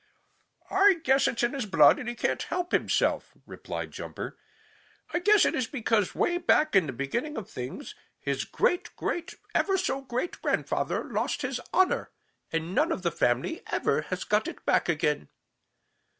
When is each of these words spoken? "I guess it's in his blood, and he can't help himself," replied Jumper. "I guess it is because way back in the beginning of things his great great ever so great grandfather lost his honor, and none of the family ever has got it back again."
"I 0.71 0.93
guess 1.03 1.27
it's 1.27 1.43
in 1.43 1.53
his 1.53 1.67
blood, 1.67 1.99
and 1.99 2.09
he 2.09 2.15
can't 2.15 2.41
help 2.41 2.71
himself," 2.71 3.33
replied 3.45 3.91
Jumper. 3.91 4.35
"I 5.13 5.19
guess 5.19 5.45
it 5.45 5.53
is 5.53 5.67
because 5.67 6.15
way 6.15 6.39
back 6.39 6.75
in 6.75 6.87
the 6.87 6.91
beginning 6.91 7.37
of 7.37 7.47
things 7.47 7.93
his 8.19 8.43
great 8.43 8.95
great 8.95 9.35
ever 9.53 9.77
so 9.77 10.01
great 10.01 10.41
grandfather 10.41 11.03
lost 11.03 11.43
his 11.43 11.61
honor, 11.71 12.09
and 12.51 12.73
none 12.73 12.91
of 12.91 13.03
the 13.03 13.11
family 13.11 13.61
ever 13.67 14.01
has 14.09 14.23
got 14.23 14.47
it 14.47 14.65
back 14.65 14.89
again." 14.89 15.29